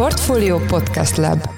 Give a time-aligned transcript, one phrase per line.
[0.00, 1.48] Portfolio Podcast Lab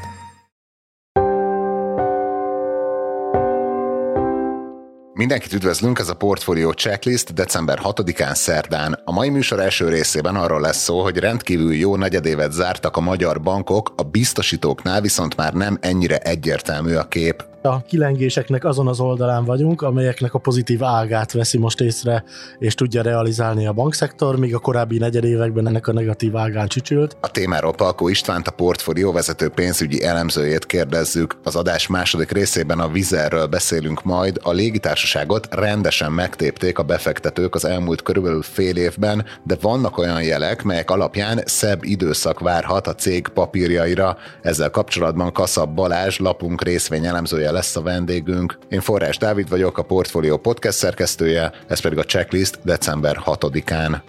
[5.14, 9.00] Mindenkit üdvözlünk, ez a Portfolio Checklist december 6-án szerdán.
[9.04, 13.40] A mai műsor első részében arról lesz szó, hogy rendkívül jó negyedévet zártak a magyar
[13.40, 17.51] bankok, a biztosítóknál viszont már nem ennyire egyértelmű a kép.
[17.64, 22.24] A kilengéseknek azon az oldalán vagyunk, amelyeknek a pozitív ágát veszi most észre,
[22.58, 27.16] és tudja realizálni a bankszektor, míg a korábbi negyedévekben ennek a negatív ágán csücsült.
[27.20, 31.36] A témáról Palkó Istvánt, a portfólió vezető pénzügyi elemzőjét kérdezzük.
[31.42, 34.38] Az adás második részében a Vizerről beszélünk majd.
[34.42, 40.62] A légitársaságot rendesen megtépték a befektetők az elmúlt körülbelül fél évben, de vannak olyan jelek,
[40.62, 44.16] melyek alapján szebb időszak várhat a cég papírjaira.
[44.40, 48.58] Ezzel kapcsolatban Kaszab Balázs, lapunk részvény elemzője lesz a vendégünk.
[48.68, 54.00] Én Forrás Dávid vagyok, a Portfolio podcast szerkesztője, ez pedig a checklist december 6-án.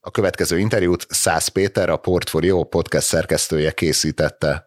[0.00, 4.64] A következő interjút Szász Péter, a Portfolio podcast szerkesztője készítette.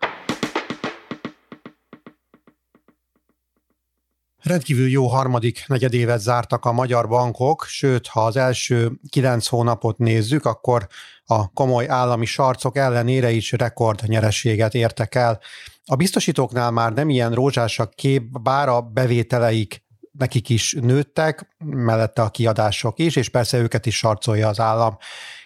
[4.50, 10.45] Rendkívül jó harmadik negyedévet zártak a magyar bankok, sőt, ha az első kilenc hónapot nézzük,
[10.45, 10.88] akkor
[11.25, 15.39] a komoly állami sarcok ellenére is rekord nyerességet értek el.
[15.86, 22.22] A biztosítóknál már nem ilyen rózsás a kép, bár a bevételeik nekik is nőttek, mellette
[22.22, 24.97] a kiadások is, és persze őket is sarcolja az állam.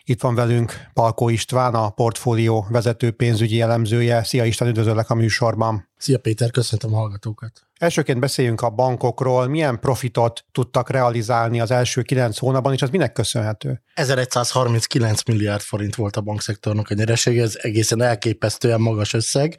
[0.06, 4.24] Itt van velünk Palkó István, a portfólió vezető pénzügyi elemzője.
[4.24, 5.90] Szia Isten, üdvözöllek a műsorban.
[5.98, 7.52] Szia Péter, köszöntöm a hallgatókat.
[7.84, 13.12] Elsőként beszéljünk a bankokról, milyen profitot tudtak realizálni az első kilenc hónapban, és az minek
[13.12, 13.82] köszönhető?
[13.94, 19.58] 1139 milliárd forint volt a bankszektornak a nyeresége, ez egészen elképesztően magas összeg.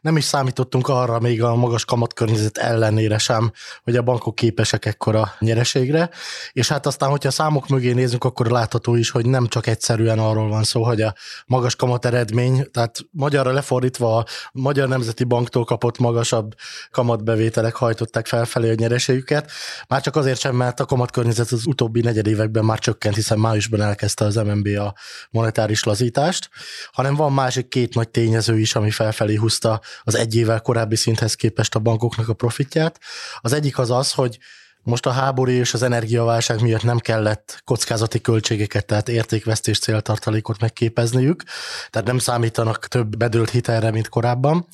[0.00, 5.32] Nem is számítottunk arra még a magas kamatkörnyezet ellenére sem, hogy a bankok képesek ekkora
[5.38, 6.10] nyereségre,
[6.52, 10.18] és hát aztán, hogyha a számok mögé nézünk, akkor látható is, hogy nem csak egyszerűen
[10.18, 11.14] arról van szó, hogy a
[11.46, 16.54] magas kamat eredmény, tehát magyarra lefordítva a Magyar Nemzeti Banktól kapott magasabb
[16.90, 19.50] kamatbevétel hitelek hajtották felfelé a nyereségüket,
[19.88, 24.24] már csak azért sem, mert a kamatkörnyezet az utóbbi negyedévekben már csökkent, hiszen májusban elkezdte
[24.24, 24.94] az MNB a
[25.30, 26.48] monetáris lazítást,
[26.92, 31.34] hanem van másik két nagy tényező is, ami felfelé húzta az egy évvel korábbi szinthez
[31.34, 33.00] képest a bankoknak a profitját.
[33.40, 34.38] Az egyik az az, hogy
[34.86, 41.42] most a háború és az energiaválság miatt nem kellett kockázati költségeket, tehát értékvesztés céltartalékot megképezniük,
[41.90, 44.66] tehát nem számítanak több bedőlt hitelre, mint korábban.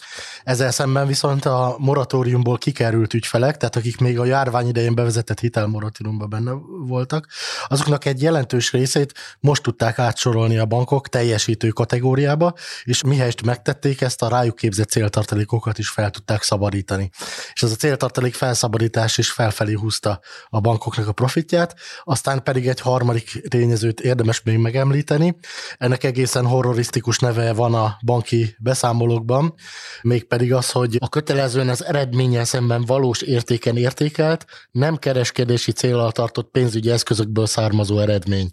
[0.45, 6.29] Ezzel szemben viszont a moratóriumból kikerült ügyfelek, tehát akik még a járvány idején bevezetett hitelmoratóriumban
[6.29, 6.53] benne
[6.87, 7.27] voltak,
[7.69, 14.23] azoknak egy jelentős részét most tudták átsorolni a bankok teljesítő kategóriába, és mihelyest megtették ezt,
[14.23, 17.11] a rájuk képzett céltartalékokat is fel tudták szabadítani.
[17.53, 21.75] És ez a céltartalék felszabadítás is felfelé húzta húzta a bankoknak a profitját,
[22.05, 25.37] aztán pedig egy harmadik tényezőt érdemes még megemlíteni.
[25.79, 29.55] Ennek egészen horrorisztikus neve van a banki beszámolókban,
[30.03, 36.51] mégpedig az, hogy a kötelezően az eredménnyel szemben valós értéken értékelt, nem kereskedési célral tartott
[36.51, 38.51] pénzügyi eszközökből származó eredmény.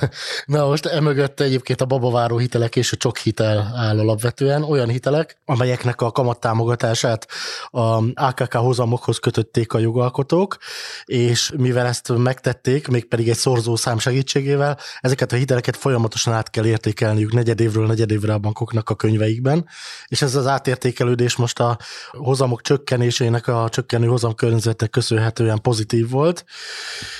[0.46, 5.38] Na most emögött egyébként a babaváró hitelek és a csok hitel áll alapvetően, olyan hitelek,
[5.44, 7.26] amelyeknek a kamattámogatását
[7.70, 10.56] a AKK hozamokhoz kötötték a jogalkotók,
[11.04, 17.32] és mivel ezt megtették, mégpedig egy szorzószám segítségével, ezeket a hiteleket folyamatosan át kell értékelniük
[17.32, 19.68] negyedévről negyedévre a bankoknak a könyveikben,
[20.06, 21.78] és ez az átértékelődés most a
[22.10, 26.44] hozamok csökkenésének, a csökkenő hozam környezetek köszönhetően pozitív volt,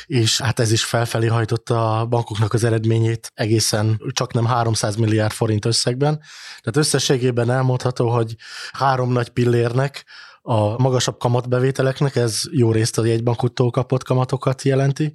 [0.07, 5.33] és hát ez is felfelé hajtotta a bankoknak az eredményét egészen csak nem 300 milliárd
[5.33, 6.21] forint összegben.
[6.61, 8.35] Tehát összességében elmondható, hogy
[8.73, 10.05] három nagy pillérnek
[10.49, 15.15] a magasabb kamatbevételeknek, ez jó részt a jegybankottól kapott kamatokat jelenti,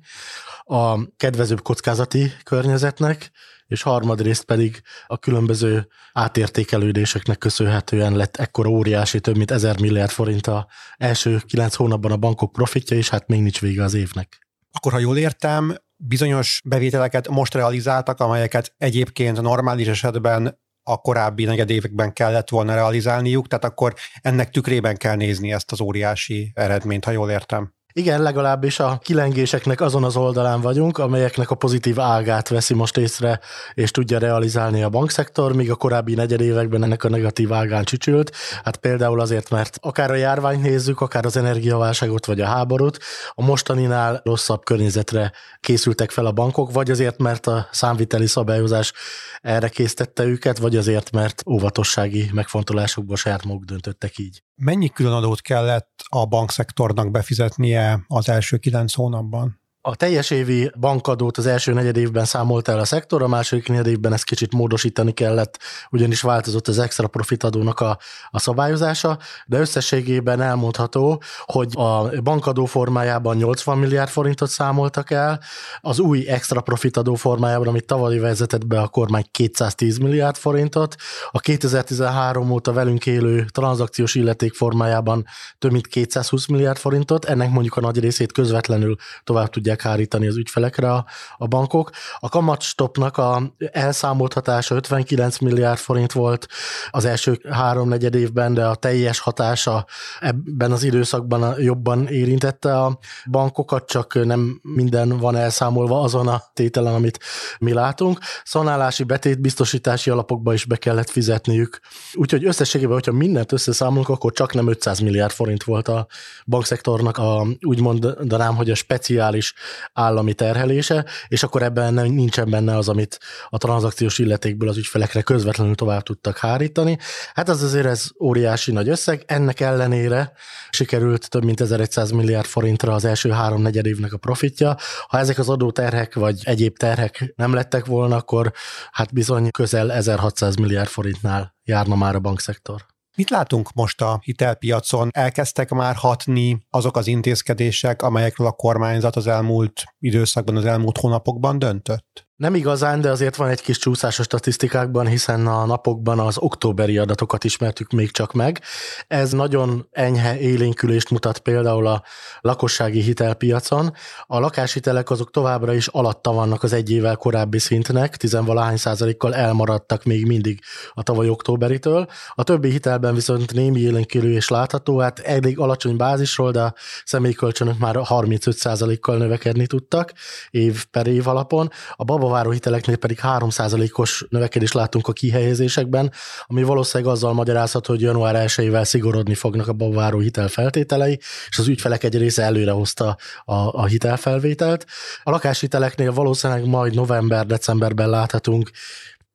[0.63, 3.31] a kedvezőbb kockázati környezetnek,
[3.67, 10.47] és harmadrészt pedig a különböző átértékelődéseknek köszönhetően lett ekkora óriási, több mint ezer milliárd forint
[10.47, 14.47] a első kilenc hónapban a bankok profitja, és hát még nincs vége az évnek.
[14.71, 22.13] Akkor, ha jól értem, bizonyos bevételeket most realizáltak, amelyeket egyébként normális esetben a korábbi negyedévekben
[22.13, 27.29] kellett volna realizálniuk, tehát akkor ennek tükrében kell nézni ezt az óriási eredményt, ha jól
[27.31, 27.73] értem.
[27.93, 33.39] Igen, legalábbis a kilengéseknek azon az oldalán vagyunk, amelyeknek a pozitív ágát veszi most észre,
[33.73, 38.35] és tudja realizálni a bankszektor, míg a korábbi negyedévekben ennek a negatív ágán csücsült.
[38.63, 42.99] Hát például azért, mert akár a járványt nézzük, akár az energiaválságot vagy a háborút,
[43.29, 48.93] a mostaninál rosszabb környezetre készültek fel a bankok, vagy azért, mert a számviteli szabályozás
[49.41, 54.41] erre késztette őket, vagy azért, mert óvatossági megfontolásokból saját maguk döntöttek így.
[54.63, 59.60] Mennyi különadót kellett a bankszektornak befizetnie az első kilenc hónapban?
[59.83, 63.87] A teljes évi bankadót az első negyed évben számolt el a szektor, a második negyed
[63.87, 65.59] évben ezt kicsit módosítani kellett,
[65.91, 67.97] ugyanis változott az extra profit adónak a,
[68.29, 75.39] a szabályozása, de összességében elmondható, hogy a bankadó formájában 80 milliárd forintot számoltak el,
[75.79, 80.95] az új extra profit adó formájában, amit tavaly vezetett be a kormány 210 milliárd forintot,
[81.31, 85.25] a 2013 óta velünk élő tranzakciós illeték formájában
[85.59, 90.27] több mint 220 milliárd forintot, ennek mondjuk a nagy részét közvetlenül tovább tudják tudják hárítani
[90.27, 91.05] az ügyfelekre a,
[91.37, 91.89] a bankok.
[92.19, 96.47] A kamatstopnak a elszámolthatása 59 milliárd forint volt
[96.89, 99.85] az első három negyed évben, de a teljes hatása
[100.19, 106.93] ebben az időszakban jobban érintette a bankokat, csak nem minden van elszámolva azon a tételen,
[106.93, 107.19] amit
[107.59, 108.19] mi látunk.
[108.43, 111.79] Szanálási betét biztosítási alapokba is be kellett fizetniük.
[112.13, 116.07] Úgyhogy összességében, hogyha mindent összeszámolunk, akkor csak nem 500 milliárd forint volt a
[116.45, 119.53] bankszektornak a, úgy mondanám, hogy a speciális
[119.93, 123.19] állami terhelése, és akkor ebben nem, nincsen benne az, amit
[123.49, 126.97] a tranzakciós illetékből az ügyfelekre közvetlenül tovább tudtak hárítani.
[127.33, 130.31] Hát az azért ez óriási nagy összeg, ennek ellenére
[130.69, 134.77] sikerült több mint 1100 milliárd forintra az első három negyed évnek a profitja.
[135.07, 138.51] Ha ezek az adóterhek vagy egyéb terhek nem lettek volna, akkor
[138.91, 142.90] hát bizony közel 1600 milliárd forintnál járna már a bankszektor.
[143.17, 145.09] Mit látunk most a hitelpiacon?
[145.11, 151.59] Elkezdtek már hatni azok az intézkedések, amelyekről a kormányzat az elmúlt időszakban, az elmúlt hónapokban
[151.59, 152.29] döntött?
[152.41, 156.97] Nem igazán, de azért van egy kis csúszás a statisztikákban, hiszen a napokban az októberi
[156.97, 158.61] adatokat ismertük még csak meg.
[159.07, 162.03] Ez nagyon enyhe élénkülést mutat például a
[162.39, 163.93] lakossági hitelpiacon.
[164.25, 170.03] A lakáshitelek azok továbbra is alatta vannak az egy évvel korábbi szintnek, tizenvalahány százalékkal elmaradtak
[170.03, 170.59] még mindig
[170.93, 172.07] a tavaly októberitől.
[172.35, 176.73] A többi hitelben viszont némi élénkülés látható, hát elég alacsony bázisról, de a
[177.03, 180.13] személykölcsönök már 35 százalékkal növekedni tudtak
[180.49, 181.69] év per év alapon.
[181.95, 186.11] A baba babaváró hiteleknél pedig 3%-os növekedést látunk a kihelyezésekben,
[186.45, 191.19] ami valószínűleg azzal magyarázható, hogy január 1-ével szigorodni fognak a babaváró hitel feltételei,
[191.49, 194.85] és az ügyfelek egy része előre hozta a, a hitelfelvételt.
[195.23, 198.71] A lakáshiteleknél valószínűleg majd november-decemberben láthatunk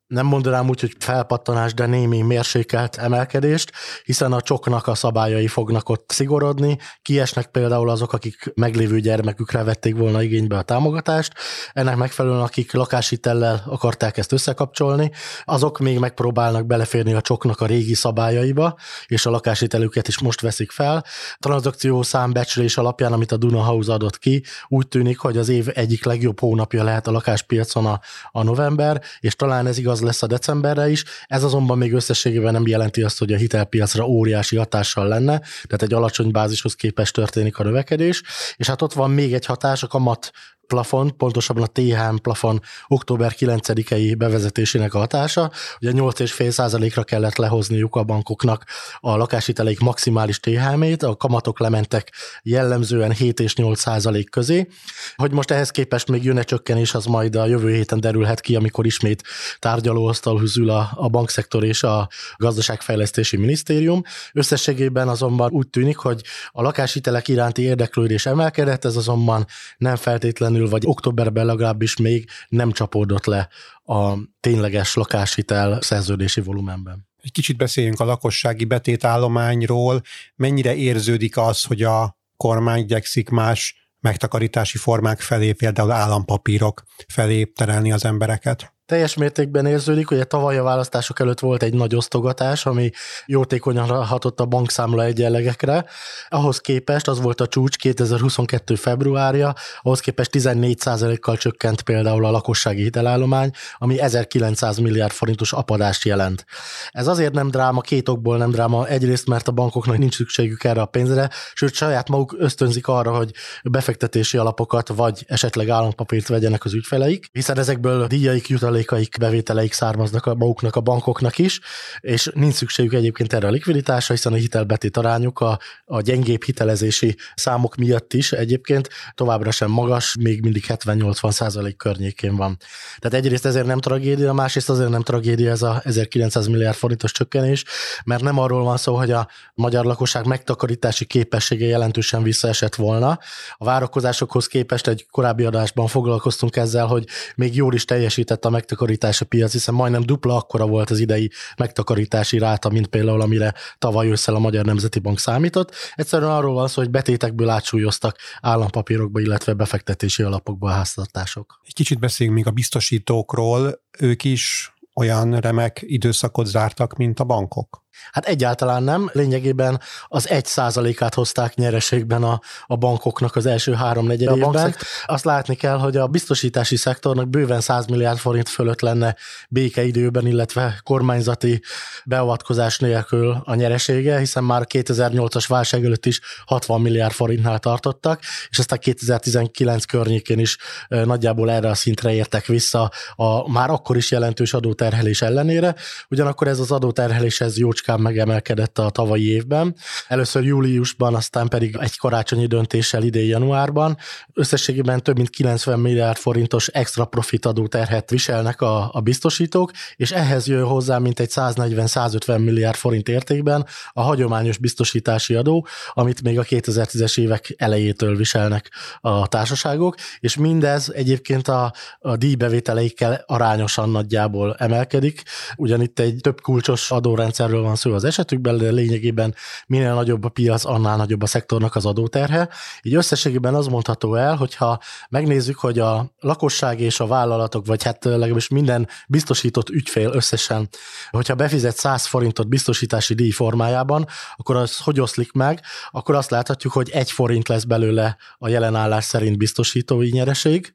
[0.06, 3.72] nem mondanám úgy, hogy felpattanás, de némi mérsékelt emelkedést,
[4.04, 9.96] hiszen a csoknak a szabályai fognak ott szigorodni, kiesnek például azok, akik meglévő gyermekükre vették
[9.96, 11.32] volna igénybe a támogatást,
[11.72, 15.10] ennek megfelelően akik lakáshitellel akarták ezt összekapcsolni,
[15.44, 18.76] azok még megpróbálnak beleférni a csoknak a régi szabályaiba,
[19.06, 21.04] és a lakáshitelüket is most veszik fel.
[21.38, 26.04] Transzakció számbecslés alapján, amit a Duna House adott ki, úgy tűnik, hogy az év egyik
[26.04, 28.00] legjobb hónapja lehet a lakáspiacon a,
[28.30, 31.04] a november, és talán ez igaz az lesz a decemberre is.
[31.26, 35.94] Ez azonban még összességében nem jelenti azt, hogy a hitelpiacra óriási hatással lenne, tehát egy
[35.94, 38.22] alacsony bázishoz képest történik a növekedés.
[38.56, 40.31] És hát ott van még egy hatás, a kamat
[40.66, 45.50] plafon, pontosabban a THM plafon október 9-i bevezetésének a hatása.
[45.80, 48.64] Ugye 8,5%-ra kellett lehozniuk a bankoknak
[49.00, 54.68] a lakáshiteleik maximális THM-ét, a kamatok lementek jellemzően 7 és 8 százalék közé.
[55.16, 58.86] Hogy most ehhez képest még jön-e csökkenés, az majd a jövő héten derülhet ki, amikor
[58.86, 59.22] ismét
[59.58, 64.02] tárgyalóasztalhoz ül a, a bankszektor és a gazdaságfejlesztési minisztérium.
[64.32, 66.20] Összességében azonban úgy tűnik, hogy
[66.50, 69.46] a lakáshitelek iránti érdeklődés emelkedett, ez azonban
[69.76, 73.48] nem feltétlenül közvetlenül, vagy októberben legalábbis még nem csapódott le
[73.84, 77.06] a tényleges lakáshitel szerződési volumenben.
[77.22, 80.02] Egy kicsit beszéljünk a lakossági betétállományról.
[80.36, 87.92] Mennyire érződik az, hogy a kormány igyekszik más megtakarítási formák felé, például állampapírok felé terelni
[87.92, 88.75] az embereket?
[88.87, 92.90] Teljes mértékben érződik, hogy a tavaly a választások előtt volt egy nagy osztogatás, ami
[93.26, 95.85] jótékonyan hatott a bankszámla egyenlegekre.
[96.28, 98.75] Ahhoz képest, az volt a csúcs 2022.
[98.75, 106.45] februárja, ahhoz képest 14%-kal csökkent például a lakossági hitelállomány, ami 1900 milliárd forintos apadást jelent.
[106.90, 108.87] Ez azért nem dráma, két okból nem dráma.
[108.87, 113.31] Egyrészt, mert a bankoknak nincs szükségük erre a pénzre, sőt saját maguk ösztönzik arra, hogy
[113.62, 120.26] befektetési alapokat vagy esetleg állampapírt vegyenek az ügyfeleik, hiszen ezekből díjaik jut jutalékaik, bevételeik származnak
[120.26, 121.61] a maguknak, a bankoknak is,
[122.00, 127.16] és nincs szükségük egyébként erre a likviditásra, hiszen a hitelbetét arányuk a, a gyengébb hitelezési
[127.35, 132.56] számok miatt is egyébként továbbra sem magas, még mindig 70-80 százalék környékén van.
[132.99, 137.64] Tehát egyrészt ezért nem tragédia, másrészt azért nem tragédia ez a 1900 milliárd forintos csökkenés,
[138.04, 143.18] mert nem arról van szó, hogy a magyar lakosság megtakarítási képessége jelentősen visszaesett volna.
[143.56, 147.04] A várakozásokhoz képest egy korábbi adásban foglalkoztunk ezzel, hogy
[147.37, 151.30] még jól is teljesített a meg megtakarítási piac, hiszen majdnem dupla akkora volt az idei
[151.56, 155.75] megtakarítási ráta, mint például amire tavaly ősszel a Magyar Nemzeti Bank számított.
[155.94, 161.61] Egyszerűen arról van szó, hogy betétekből átsúlyoztak állampapírokba, illetve befektetési alapokba a háztartások.
[161.64, 163.82] Egy kicsit beszéljünk még a biztosítókról.
[163.99, 167.85] Ők is olyan remek időszakot zártak, mint a bankok?
[168.12, 169.10] Hát egyáltalán nem.
[169.12, 174.74] Lényegében az egy százalékát hozták nyereségben a, a bankoknak az első három negyed évben.
[175.06, 179.16] Azt látni kell, hogy a biztosítási szektornak bőven 100 milliárd forint fölött lenne
[179.48, 181.62] békeidőben, illetve kormányzati
[182.04, 188.58] beavatkozás nélkül a nyeresége, hiszen már 2008-as válság előtt is 60 milliárd forintnál tartottak, és
[188.58, 190.56] aztán 2019 környékén is
[190.88, 195.74] nagyjából erre a szintre értek vissza a már akkor is jelentős adóterhelés ellenére.
[196.08, 199.75] Ugyanakkor ez az adóterhelés ez jócska jócskán megemelkedett a tavalyi évben.
[200.09, 203.97] Először júliusban, aztán pedig egy karácsonyi döntéssel idén januárban.
[204.35, 210.11] Összességében több mint 90 milliárd forintos extra profit adó terhet viselnek a, a biztosítók, és
[210.11, 216.38] ehhez jön hozzá mint egy 140-150 milliárd forint értékben a hagyományos biztosítási adó, amit még
[216.38, 224.55] a 2010-es évek elejétől viselnek a társaságok, és mindez egyébként a, a díjbevételeikkel arányosan nagyjából
[224.59, 225.23] emelkedik.
[225.57, 229.35] Ugyan itt egy több kulcsos adórendszerről van szó az esetükben, de lényegében
[229.66, 232.49] minél nagyobb a piac, annál nagyobb a szektornak az adóterhe.
[232.83, 238.04] Így összességében az mondható el, hogyha megnézzük, hogy a lakosság és a vállalatok, vagy hát
[238.04, 240.68] legalábbis minden biztosított ügyfél összesen,
[241.11, 244.06] hogyha befizet 100 forintot biztosítási díj formájában,
[244.37, 249.04] akkor az hogy oszlik meg, akkor azt láthatjuk, hogy egy forint lesz belőle a jelenállás
[249.04, 250.73] szerint biztosítói nyereség,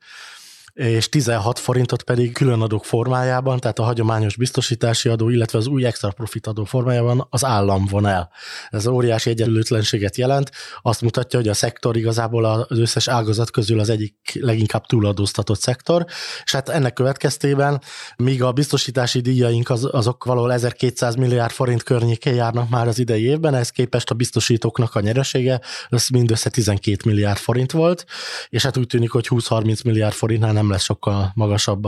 [0.82, 6.12] és 16 forintot pedig különadók formájában, tehát a hagyományos biztosítási adó, illetve az új extra
[6.12, 8.32] profit adó formájában az állam von el.
[8.70, 13.90] Ez óriási egyenlőtlenséget jelent, azt mutatja, hogy a szektor igazából az összes ágazat közül az
[13.90, 16.06] egyik leginkább túladóztatott szektor,
[16.44, 17.82] és hát ennek következtében,
[18.16, 23.24] míg a biztosítási díjaink az, azok valahol 1200 milliárd forint környékén járnak már az idei
[23.24, 28.06] évben, ez képest a biztosítóknak a nyeresége az mindössze 12 milliárd forint volt,
[28.50, 31.88] és hát úgy tűnik, hogy 20-30 milliárd forintnál nem lesz sokkal magasabb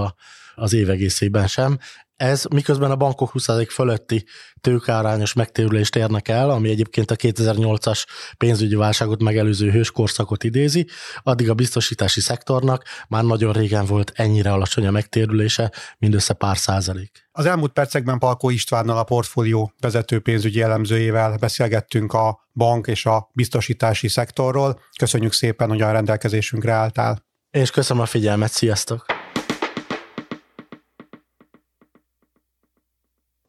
[0.56, 1.78] az év egészében sem.
[2.16, 4.26] Ez miközben a bankok 20 fölötti
[4.62, 8.06] tőkárányos megtérülést érnek el, ami egyébként a 2008-as
[8.38, 10.88] pénzügyi válságot megelőző hőskorszakot idézi,
[11.24, 17.28] addig a biztosítási szektornak már nagyon régen volt ennyire alacsony a megtérülése, mindössze pár százalék.
[17.32, 23.30] Az elmúlt percekben Palkó Istvánnal a portfólió vezető pénzügyi elemzőjével beszélgettünk a bank és a
[23.34, 24.80] biztosítási szektorról.
[24.98, 27.32] Köszönjük szépen, hogy a rendelkezésünkre álltál.
[27.54, 29.06] És köszönöm a figyelmet, sziasztok!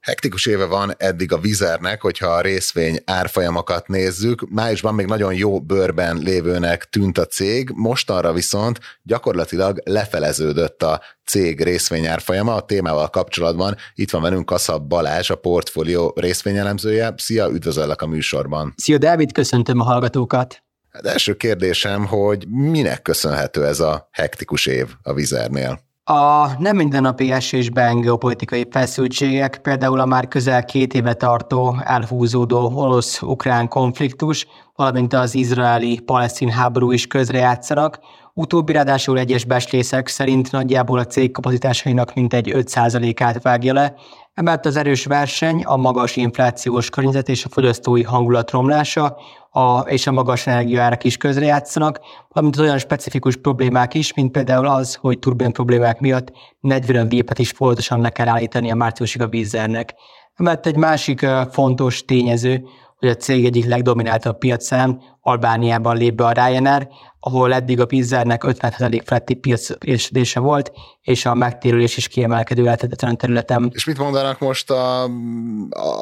[0.01, 4.51] Hektikus éve van eddig a vizernek, hogyha a részvény árfolyamokat nézzük.
[4.51, 11.63] Májusban még nagyon jó bőrben lévőnek tűnt a cég, mostanra viszont gyakorlatilag lefeleződött a cég
[11.63, 12.55] részvény árfolyama.
[12.55, 17.15] A témával kapcsolatban itt van velünk Kaszab Balázs, a portfólió részvényelemzője.
[17.17, 18.75] Szia, üdvözöllek a műsorban.
[18.77, 20.64] Szia, Dávid, köszöntöm a hallgatókat.
[20.95, 25.81] Hát első kérdésem, hogy minek köszönhető ez a hektikus év a vizernél?
[26.05, 33.69] A nem mindennapi esésben geopolitikai feszültségek, például a már közel két éve tartó, elhúzódó orosz-ukrán
[33.69, 37.99] konfliktus, valamint az izraeli-palesztin háború is közrejátszanak,
[38.37, 43.95] Utóbbi ráadásul egyes beslészek szerint nagyjából a cég kapacitásainak mintegy 5%-át vágja le,
[44.35, 49.17] emellett az erős verseny, a magas inflációs környezet és a fogyasztói hangulat romlása
[49.51, 54.67] a, és a magas energiaárak is közrejátszanak, valamint az olyan specifikus problémák is, mint például
[54.67, 59.29] az, hogy turbin problémák miatt 40 gépet is folyamatosan le kell állítani a márciusig a
[59.29, 59.95] vízernek.
[60.35, 62.65] Emellett egy másik fontos tényező,
[63.05, 66.89] hogy a cég egyik legdomináltabb piacán, Albániában lép be a Ryanair,
[67.21, 73.71] ahol eddig a Pizzernek 50% feletti piacésedése volt, és a megtérülés is kiemelkedő lehetetlen területen.
[73.75, 75.05] És mit mondanak most a,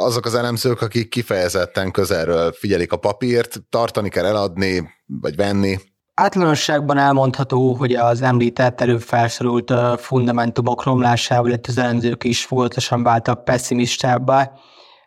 [0.05, 5.79] azok az elemzők, akik kifejezetten közelről figyelik a papírt, tartani kell eladni, vagy venni?
[6.15, 13.45] Általánosságban elmondható, hogy az említett előbb felsorolt fundamentumok romlásával, illetve az elemzők is folyamatosan váltak
[13.45, 14.53] pessimistábbá,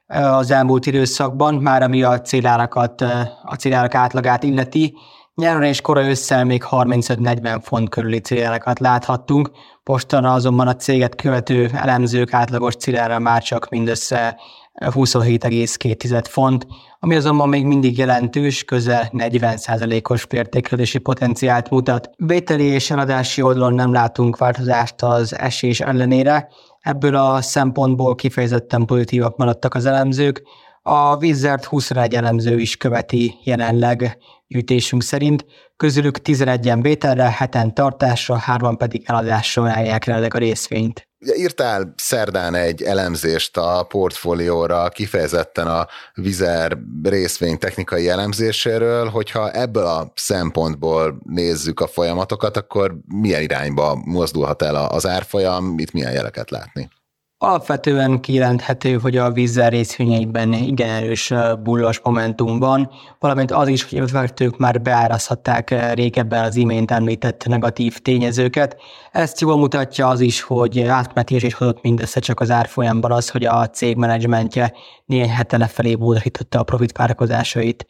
[0.07, 3.01] az elmúlt időszakban, már ami a célárakat,
[3.43, 4.93] a célárak átlagát illeti.
[5.35, 9.51] Nyáron és kora ősszel még 35-40 font körüli célárakat láthattunk,
[9.83, 14.39] mostanra azonban a céget követő elemzők átlagos célára már csak mindössze
[14.81, 16.67] 27,2 font,
[16.99, 22.09] ami azonban még mindig jelentős, közel 40%-os értékelési potenciált mutat.
[22.17, 26.47] Vételi és eladási oldalon nem látunk változást az esés ellenére,
[26.85, 30.41] Ebből a szempontból kifejezetten pozitívak maradtak az elemzők.
[30.87, 35.45] A Wizard 21 elemző is követi jelenleg gyűjtésünk szerint,
[35.77, 41.07] közülük 11-en vételre, heten tartásra, hárman pedig eladásra állják jelenleg a részvényt.
[41.37, 50.11] Írtál szerdán egy elemzést a portfólióra, kifejezetten a Vizer részvény technikai elemzéséről, hogyha ebből a
[50.15, 56.89] szempontból nézzük a folyamatokat, akkor milyen irányba mozdulhat el az árfolyam, itt milyen jeleket látni?
[57.37, 62.89] Alapvetően kijelenthető, hogy a vízzel részvényeiben igen erős bullos momentum van,
[63.19, 68.81] valamint az is, hogy befektetők már beárazhatták régebben az imént említett negatív tényezőket.
[69.11, 73.69] Ezt jól mutatja az is, hogy átmetését hozott mindössze csak az árfolyamban az, hogy a
[73.69, 74.73] cég menedzsmentje
[75.05, 77.85] néhány hete lefelé módosította a profit várakozásait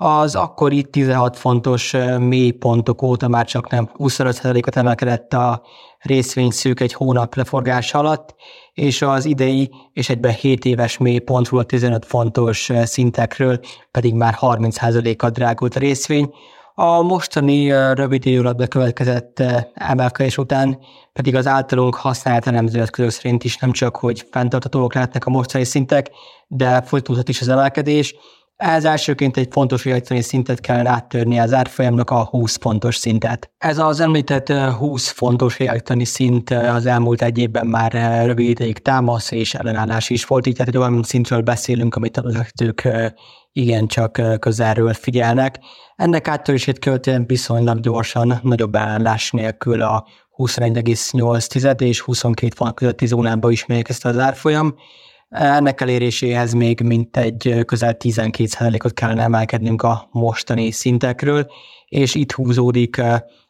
[0.00, 5.62] az akkori 16 fontos mély pontok óta már csak nem 25%-ot emelkedett a
[5.98, 8.34] részvény szűk egy hónap leforgása alatt,
[8.72, 15.30] és az idei és egyben 7 éves mély pontról 15 fontos szintekről pedig már 30%-kal
[15.30, 16.30] drágult a részvény.
[16.74, 19.42] A mostani rövid idő alatt bekövetkezett
[19.74, 20.78] emelkedés után
[21.12, 26.10] pedig az általunk használt elemzőeszközök szerint is nem csak, hogy fenntartatóak lehetnek a mostani szintek,
[26.46, 28.14] de folytatódhat is az emelkedés,
[28.58, 33.50] ez elsőként egy fontos reakciós szintet kell áttörni az árfolyamnak a 20 fontos szintet.
[33.58, 37.92] Ez az említett 20 fontos reakciós szint az elmúlt egy évben már
[38.26, 42.22] rövid ideig támasz és ellenállás is volt, így tehát egy olyan szintről beszélünk, amit a
[42.22, 42.88] vezetők
[43.52, 45.58] igencsak közelről figyelnek.
[45.96, 53.50] Ennek áttörését követően viszonylag gyorsan, nagyobb ellenállás nélkül a 21,8 és 22 font közötti zónába
[53.50, 54.74] is ezt az árfolyam,
[55.28, 61.46] ennek eléréséhez még mintegy közel 12%-ot kellene emelkednünk a mostani szintekről,
[61.88, 63.00] és itt húzódik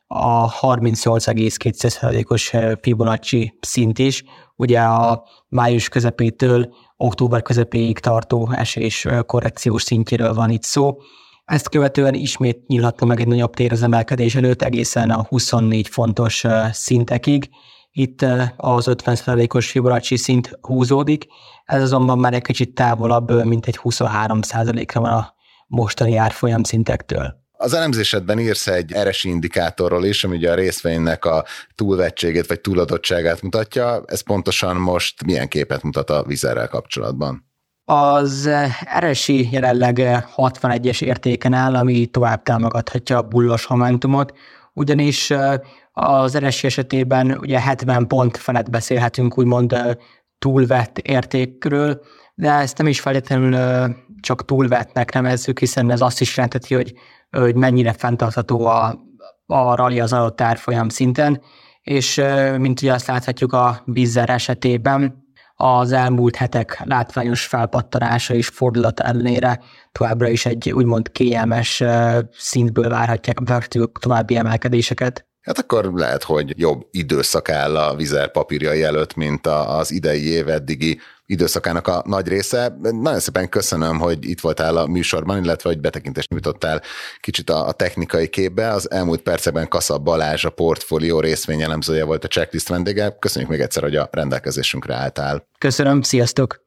[0.07, 4.25] a 38,2%-os Fibonacci szint is.
[4.57, 10.97] Ugye a május közepétől október közepéig tartó esés korrekciós szintjéről van itt szó.
[11.45, 16.45] Ezt követően ismét nyílhatna meg egy nagyobb tér az emelkedés előtt egészen a 24 fontos
[16.73, 17.51] szintekig.
[17.91, 18.23] Itt
[18.57, 21.27] az 50%-os Fibonacci szint húzódik,
[21.65, 25.35] ez azonban már egy kicsit távolabb, mint egy 23 ra van a
[25.67, 27.47] mostani árfolyam szintektől.
[27.61, 33.43] Az elemzésedben írsz egy eresi indikátorról is, ami ugye a részvénynek a túlvettségét vagy túladottságát
[33.43, 34.03] mutatja.
[34.07, 37.47] Ez pontosan most milyen képet mutat a vizerrel kapcsolatban?
[37.85, 38.51] Az
[38.99, 40.01] RSI jelenleg
[40.37, 44.33] 61-es értéken áll, ami tovább támogathatja a bullos momentumot,
[44.73, 45.33] ugyanis
[46.01, 49.99] az RSI esetében ugye 70 pont felett beszélhetünk úgymond
[50.39, 52.01] túlvett értékről,
[52.35, 56.93] de ezt nem is feltétlenül csak túlvetnek nevezzük, hiszen ez azt is jelenteti, hogy,
[57.31, 58.99] hogy mennyire fenntartható a,
[59.47, 61.43] a rally az adott árfolyam szinten,
[61.83, 62.23] és
[62.59, 65.27] mint ugye azt láthatjuk a Bizzer esetében,
[65.61, 69.61] az elmúlt hetek látványos felpattanása és fordulat ellenére
[69.93, 71.83] továbbra is egy úgymond kényelmes
[72.31, 73.59] szintből várhatják a
[74.01, 75.28] további emelkedéseket.
[75.41, 80.49] Hát akkor lehet, hogy jobb időszak áll a vizer papírjai előtt, mint az idei év
[80.49, 82.79] eddigi időszakának a nagy része.
[82.81, 86.83] Nagyon szépen köszönöm, hogy itt voltál a műsorban, illetve hogy betekintést nyújtottál
[87.21, 88.69] kicsit a, a technikai képbe.
[88.73, 93.17] Az elmúlt percekben Kassa Balázs, a portfólió részvényelemzője volt a checklist vendége.
[93.19, 95.47] Köszönjük még egyszer, hogy a rendelkezésünkre álltál.
[95.59, 96.67] Köszönöm, sziasztok!